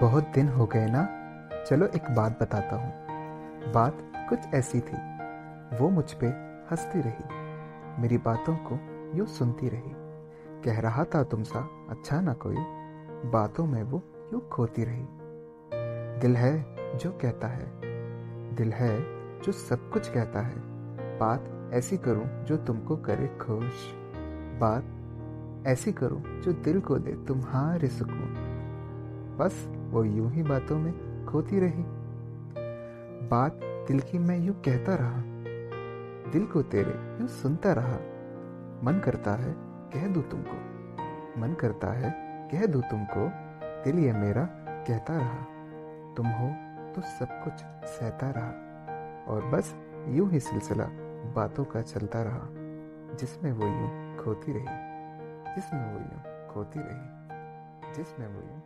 बहुत 0.00 0.28
दिन 0.34 0.48
हो 0.48 0.66
गए 0.66 0.86
ना? 0.90 1.08
चलो 1.64 1.86
एक 1.86 2.14
बात 2.14 2.38
बताता 2.42 2.76
हूँ। 2.76 2.92
बात 3.72 4.12
कुछ 4.28 4.38
ऐसी 4.54 4.80
थी। 4.80 4.96
वो 5.80 5.88
मुझ 5.88 6.12
पे 6.12 6.26
हंसती 6.70 7.00
रही। 7.00 7.24
मेरी 8.02 8.18
बातों 8.18 8.56
को 8.56 8.78
यूँ 9.18 9.26
सुनती 9.26 9.68
रही। 9.68 9.92
कह 10.64 10.80
रहा 10.80 11.04
था 11.04 11.22
तुमसा 11.22 11.68
अच्छा 11.90 12.20
ना 12.20 12.32
कोई। 12.32 12.56
बातों 13.30 13.66
में 13.66 13.82
वो 13.82 14.02
यूँ 14.32 14.48
खोती 14.48 14.84
रही। 14.84 15.06
दिल 16.20 16.36
है 16.36 16.76
जो 16.98 17.10
कहता 17.12 17.48
है। 17.48 17.80
दिल 18.54 18.72
है 18.72 19.00
जो 19.42 19.52
सब 19.52 19.90
कुछ 19.90 20.08
कहता 20.08 20.40
है। 20.40 20.54
बात 21.18 21.70
ऐसी 21.74 21.96
करूँ 21.96 22.44
जो 22.44 22.56
तुमको 22.56 22.96
करे 22.96 23.26
खुश। 23.26 23.72
बात 24.60 24.84
ऐसी 25.66 25.92
करूँ 25.92 26.40
जो 26.40 26.52
दिल 26.52 26.80
को 26.80 26.98
दे 26.98 27.12
तुम्हारे 27.12 27.88
सुकून। 27.88 28.52
बस 29.38 29.68
वो 29.96 30.04
यूँ 30.04 30.30
ही 30.32 30.42
बातों 30.42 30.78
में 30.78 30.92
खोती 31.26 31.58
रही। 31.60 31.82
बात 33.28 33.60
दिल 33.88 34.00
की 34.00 34.18
मैं 34.18 34.38
यूँ 34.38 34.54
कहता 34.54 34.94
रहा, 34.94 35.22
दिल 36.32 36.44
को 36.44 36.62
तेरे 36.62 36.92
यूँ 37.20 37.28
सुनता 37.28 37.72
रहा। 37.72 37.96
मन 38.82 39.00
करता 39.04 39.30
है, 39.30 39.54
कह 39.94 40.06
दूँ 40.06 40.22
तुमको। 40.22 41.40
मन 41.40 41.54
करता 41.54 41.92
है, 41.92 42.10
कह 42.52 42.66
दूँ 42.66 42.82
तुमको, 42.82 43.28
दिल 43.84 43.98
ये 43.98 44.12
मेरा 44.12 44.44
कहता 44.88 45.16
रहा। 45.16 46.14
तुम 46.14 46.26
हो 46.26 46.50
तो 46.94 47.02
सब 47.08 47.40
कुछ 47.44 47.64
सहता 47.88 48.30
रहा, 48.30 49.32
और 49.32 49.46
बस 49.46 49.74
यूँ 50.08 50.30
ही 50.30 50.40
सिलसिला 50.40 50.88
बातों 51.32 51.64
का 51.64 51.82
चलता 51.82 52.22
रहा, 52.22 52.48
जिसमें 53.16 53.52
वो 53.52 53.66
यूँ 53.66 54.16
खोती 54.16 54.52
रही, 54.52 55.54
जिसमें 55.54 55.92
वो 55.92 55.98
यूँ 55.98 56.54
खोती 56.54 56.80
रही, 56.80 57.94
जिसमें 57.94 58.26
वो 58.26 58.40
यूँ 58.40 58.60